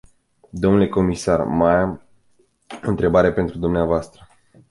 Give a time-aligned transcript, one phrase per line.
[0.61, 2.01] Dle comisar, mai am
[2.85, 4.09] o întrebare pentru dvs.